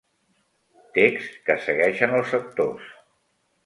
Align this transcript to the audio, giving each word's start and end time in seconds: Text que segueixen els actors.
Text 0.95 1.37
que 1.51 1.59
segueixen 1.69 2.19
els 2.23 2.37
actors. 2.43 2.93